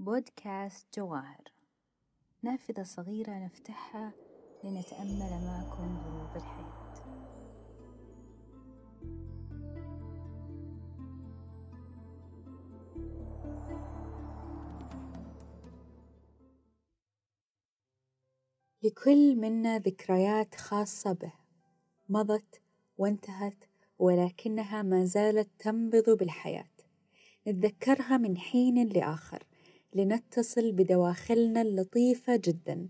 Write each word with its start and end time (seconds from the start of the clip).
بودكاست 0.00 0.86
جواهر. 0.98 1.52
نافذة 2.42 2.82
صغيرة 2.82 3.32
نفتحها 3.44 4.12
لنتأمل 4.64 5.44
معكم 5.44 5.98
غروب 5.98 6.36
الحياة 6.36 6.94
لكل 18.82 19.36
منا 19.36 19.78
ذكريات 19.78 20.54
خاصة 20.54 21.12
به. 21.12 21.32
مضت 22.08 22.60
وانتهت 22.98 23.64
ولكنها 23.98 24.82
ما 24.82 25.04
زالت 25.04 25.48
تنبض 25.58 26.10
بالحياة. 26.10 26.70
نتذكرها 27.46 28.16
من 28.16 28.36
حين 28.38 28.88
لآخر. 28.88 29.49
لنتصل 29.94 30.72
بدواخلنا 30.72 31.62
اللطيفة 31.62 32.36
جدا 32.36 32.88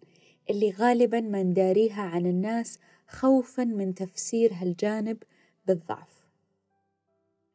اللي 0.50 0.70
غالبا 0.70 1.20
ما 1.20 1.42
نداريها 1.42 2.02
عن 2.02 2.27
الناس 2.27 2.78
خوفا 3.08 3.64
من 3.64 3.95
تفسير 3.95 4.52
هالجانب 4.54 5.22
بالضعف. 5.66 6.28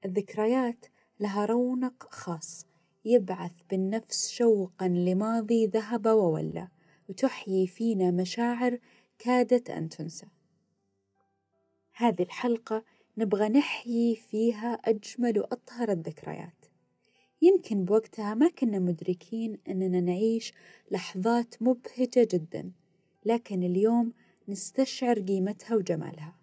الذكريات 0.05 0.86
لها 1.20 1.45
رونق 1.45 2.08
خاص 2.09 2.66
يبعث 3.05 3.52
بالنفس 3.70 4.30
شوقا 4.30 4.88
لماضي 4.88 5.67
ذهب 5.67 6.05
وولى 6.05 6.67
وتحيي 7.09 7.67
فينا 7.67 8.12
مشاعر 8.12 8.80
كادت 9.20 9.70
أن 9.70 9.89
تنسى. 9.89 10.27
هذه 11.94 12.22
الحلقة 12.22 12.84
نبغى 13.17 13.50
نحيي 13.50 14.16
فيها 14.16 14.73
أجمل 14.73 15.39
وأطهر 15.39 15.91
الذكريات. 15.91 16.65
يمكن 17.41 17.85
بوقتها 17.85 18.34
ما 18.34 18.49
كنا 18.49 18.80
مدركين 18.80 19.57
أننا 19.67 20.02
نعيش 20.02 20.53
لحظات 20.91 21.55
مبهجة 21.61 22.27
جدا 22.31 22.72
لكن 23.25 23.64
اليوم 23.64 24.14
نستشعر 24.47 25.19
قيمتها 25.19 25.75
وجمالها. 25.75 26.36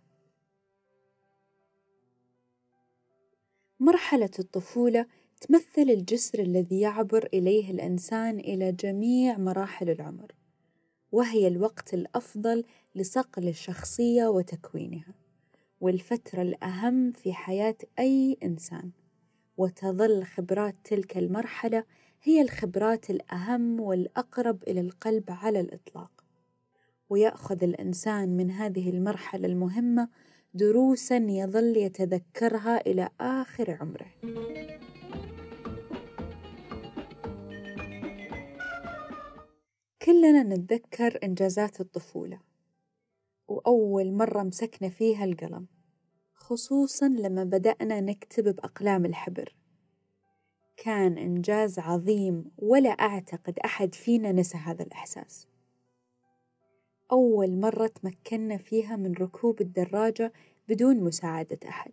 مرحلة 3.80 4.30
الطفولة 4.38 5.06
تمثل 5.40 5.90
الجسر 5.90 6.38
الذي 6.38 6.80
يعبر 6.80 7.28
إليه 7.34 7.70
الإنسان 7.70 8.38
إلى 8.38 8.72
جميع 8.72 9.38
مراحل 9.38 9.90
العمر 9.90 10.32
وهي 11.12 11.46
الوقت 11.48 11.94
الأفضل 11.94 12.64
لصقل 12.94 13.48
الشخصية 13.48 14.26
وتكوينها 14.26 15.14
والفترة 15.80 16.42
الأهم 16.42 17.12
في 17.12 17.32
حياة 17.32 17.76
أي 17.98 18.36
إنسان. 18.42 18.90
وتظل 19.62 20.24
خبرات 20.24 20.76
تلك 20.84 21.18
المرحلة 21.18 21.84
هي 22.22 22.42
الخبرات 22.42 23.10
الأهم 23.10 23.80
والأقرب 23.80 24.62
إلى 24.62 24.80
القلب 24.80 25.24
على 25.28 25.60
الإطلاق. 25.60 26.10
ويأخذ 27.10 27.64
الإنسان 27.64 28.36
من 28.36 28.50
هذه 28.50 28.90
المرحلة 28.90 29.46
المهمة 29.46 30.08
دروسا 30.54 31.16
يظل 31.16 31.76
يتذكرها 31.76 32.86
إلى 32.86 33.08
آخر 33.20 33.78
عمره. 33.80 34.06
كلنا 40.02 40.42
نتذكر 40.42 41.18
إنجازات 41.24 41.80
الطفولة 41.80 42.40
وأول 43.48 44.12
مرة 44.12 44.42
مسكنا 44.42 44.88
فيها 44.88 45.24
القلم. 45.24 45.66
خصوصا 46.42 47.08
لما 47.08 47.44
بدأنا 47.44 48.00
نكتب 48.00 48.56
بأقلام 48.56 49.04
الحبر. 49.04 49.54
كان 50.76 51.18
إنجاز 51.18 51.78
عظيم 51.78 52.44
ولا 52.58 52.90
أعتقد 52.90 53.58
أحد 53.58 53.94
فينا 53.94 54.32
نسى 54.32 54.58
هذا 54.58 54.82
الإحساس. 54.82 55.46
أول 57.12 57.60
مرة 57.60 57.86
تمكنا 57.86 58.56
فيها 58.56 58.96
من 58.96 59.12
ركوب 59.12 59.60
الدراجة 59.60 60.32
بدون 60.68 61.00
مساعدة 61.04 61.58
أحد 61.68 61.92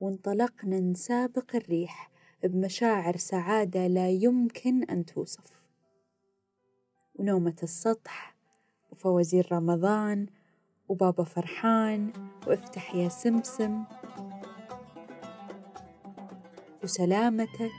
وانطلقنا 0.00 0.80
نسابق 0.80 1.56
الريح 1.56 2.10
بمشاعر 2.42 3.16
سعادة 3.16 3.86
لا 3.86 4.10
يمكن 4.10 4.84
أن 4.84 5.04
توصف. 5.04 5.62
ونومة 7.14 7.56
السطح 7.62 8.36
وفوازير 8.92 9.48
رمضان 9.52 10.26
وبابا 10.88 11.24
فرحان 11.24 12.12
وافتح 12.46 12.94
يا 12.94 13.08
سمسم. 13.08 13.84
وسلامتك. 16.84 17.70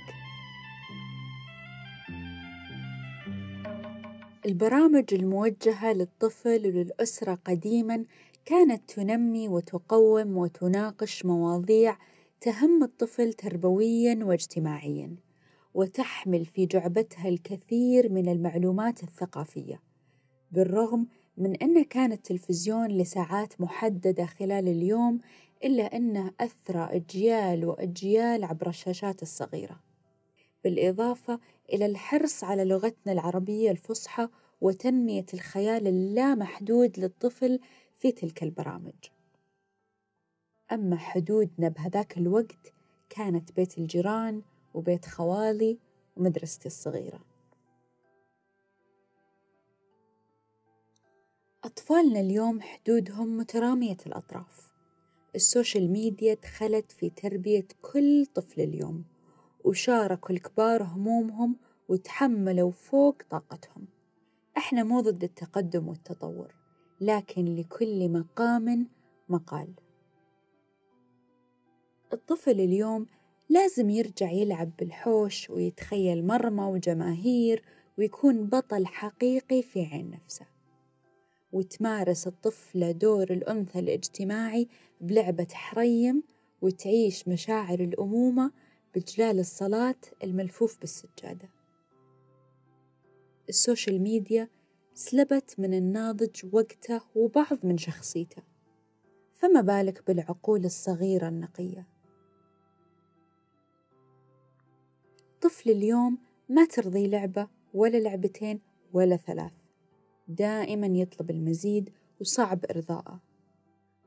البرامج 4.45 5.13
الموجهة 5.13 5.93
للطفل 5.93 6.67
وللأسرة 6.67 7.35
قديما 7.45 8.05
كانت 8.45 8.91
تنمي 8.91 9.47
وتقوم 9.49 10.37
وتناقش 10.37 11.25
مواضيع 11.25 11.97
تهم 12.41 12.83
الطفل 12.83 13.33
تربويا 13.33 14.19
واجتماعيا 14.23 15.15
وتحمل 15.73 16.45
في 16.45 16.65
جعبتها 16.65 17.29
الكثير 17.29 18.11
من 18.11 18.29
المعلومات 18.29 19.03
الثقافية 19.03 19.81
بالرغم 20.51 21.07
من 21.37 21.55
أنه 21.55 21.83
كان 21.83 22.11
التلفزيون 22.11 22.87
لساعات 22.87 23.61
محددة 23.61 24.25
خلال 24.25 24.67
اليوم 24.67 25.19
إلا 25.63 25.95
أنه 25.95 26.31
أثرى 26.39 26.89
أجيال 26.95 27.65
وأجيال 27.65 28.43
عبر 28.43 28.69
الشاشات 28.69 29.21
الصغيرة. 29.21 29.79
بالإضافة 30.63 31.39
إلى 31.73 31.85
الحرص 31.85 32.43
على 32.43 32.65
لغتنا 32.65 33.13
العربية 33.13 33.71
الفصحى 33.71 34.27
وتنمية 34.61 35.25
الخيال 35.33 35.87
اللامحدود 35.87 36.99
للطفل 36.99 37.59
في 37.97 38.11
تلك 38.11 38.43
البرامج. 38.43 38.93
أما 40.71 40.97
حدودنا 40.97 41.69
بهذاك 41.69 42.17
الوقت 42.17 42.73
كانت 43.09 43.51
بيت 43.51 43.77
الجيران 43.77 44.41
وبيت 44.73 45.05
خوالي 45.05 45.77
ومدرستي 46.15 46.67
الصغيرة. 46.67 47.34
أطفالنا 51.65 52.19
اليوم 52.19 52.61
حدودهم 52.61 53.37
مترامية 53.37 53.97
الأطراف. 54.07 54.71
ال 55.35 55.43
social 55.43 55.91
media 55.91 56.33
دخلت 56.33 56.91
في 56.91 57.09
تربية 57.09 57.67
كل 57.81 58.25
طفل 58.25 58.61
اليوم 58.61 59.03
وشاركوا 59.63 60.35
الكبار 60.35 60.83
همومهم 60.83 61.55
وتحملوا 61.89 62.71
فوق 62.71 63.15
طاقتهم. 63.29 63.87
إحنا 64.57 64.83
مو 64.83 65.01
ضد 65.01 65.23
التقدم 65.23 65.87
والتطور 65.87 66.55
لكن 67.01 67.55
لكل 67.55 68.09
مقام 68.09 68.87
مقال. 69.29 69.73
الطفل 72.13 72.59
اليوم 72.59 73.05
لازم 73.49 73.89
يرجع 73.89 74.31
يلعب 74.31 74.71
بالحوش 74.79 75.49
ويتخيل 75.49 76.27
مرمى 76.27 76.63
وجماهير 76.63 77.63
ويكون 77.97 78.45
بطل 78.45 78.85
حقيقي 78.85 79.61
في 79.61 79.85
عين 79.85 80.11
نفسه. 80.11 80.54
وتمارس 81.55 82.27
الطفلة 82.27 82.91
دور 82.91 83.23
الأنثى 83.23 83.79
الاجتماعي 83.79 84.67
بلعبة 85.01 85.47
حريم 85.51 86.23
وتعيش 86.61 87.27
مشاعر 87.27 87.79
الأمومة 87.79 88.51
بجلال 88.95 89.39
الصلاة 89.39 89.95
الملفوف 90.23 90.79
بالسجادة. 90.79 91.49
ال 93.49 93.57
social 93.57 94.01
media 94.01 94.49
سلبت 94.93 95.55
من 95.57 95.73
الناضج 95.73 96.45
وقته 96.51 97.01
وبعض 97.15 97.57
من 97.65 97.77
شخصيته. 97.77 98.43
فما 99.33 99.61
بالك 99.61 100.07
بالعقول 100.07 100.65
الصغيرة 100.65 101.27
النقية؟ 101.27 101.87
طفل 105.41 105.69
اليوم 105.69 106.17
ما 106.49 106.65
ترضيه 106.65 107.07
لعبة 107.07 107.47
ولا 107.73 107.97
لعبتين 107.97 108.61
ولا 108.93 109.15
ثلاث. 109.15 109.64
دائما 110.27 110.87
يطلب 110.87 111.31
المزيد 111.31 111.89
وصعب 112.21 112.65
إرضاءه. 112.69 113.21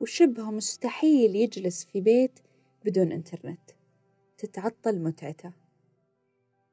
وشبه 0.00 0.50
مستحيل 0.50 1.37
يجلس 1.37 1.85
في 1.85 2.00
بيت 2.00 2.41
بدون 2.85 3.12
إنترنت. 3.12 3.70
تتعطل 4.38 4.99
متعته. 4.99 5.53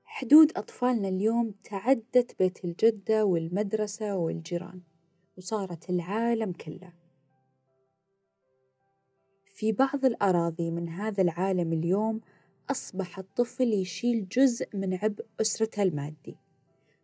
حدود 0.03 0.51
أطفالنا 0.57 1.07
اليوم 1.07 1.53
تعدت 1.63 2.39
بيت 2.39 2.65
الجدة 2.65 3.25
والمدرسة 3.25 4.15
والجيران 4.15 4.81
وصارت 5.37 5.89
العالم 5.89 6.51
كله. 6.51 6.93
في 9.55 9.71
بعض 9.71 10.05
الأراضي 10.05 10.71
من 10.71 10.89
هذا 10.89 11.21
العالم 11.21 11.73
اليوم 11.73 12.21
أصبح 12.71 13.19
الطفل 13.19 13.73
يشيل 13.73 14.27
جزء 14.27 14.67
من 14.73 14.93
عبء 14.93 15.25
أسرته 15.41 15.83
المادي 15.83 16.37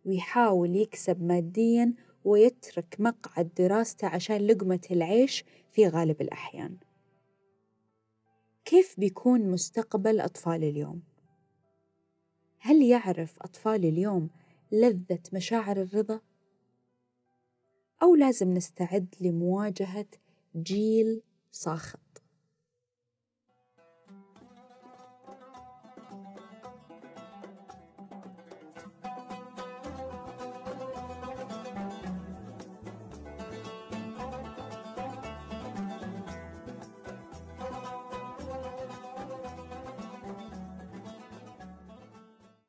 ويحاول 0.06 0.76
يكسب 0.76 1.24
ماديا 1.24 1.94
ويترك 2.26 2.96
مقعد 3.00 3.50
دراسته 3.58 4.08
عشان 4.08 4.48
لقمة 4.48 4.82
العيش 4.92 5.46
في 5.72 5.88
غالب 5.88 6.22
الأحيان. 6.22 6.78
كيف 8.66 9.00
بيكون 9.00 9.52
مستقبل 9.52 10.20
أطفال 10.20 10.64
اليوم؟ 10.64 11.02
هل 12.60 12.84
يعرف 12.84 13.40
أطفال 13.42 13.86
اليوم 13.86 14.30
لذة 14.72 15.20
مشاعر 15.34 15.82
الرضا؟ 15.82 16.22
أو 18.04 18.16
لازم 18.16 18.54
نستعد 18.54 19.16
لمواجهة 19.22 20.08
جيل 20.56 21.22
صاخب؟ 21.52 22.00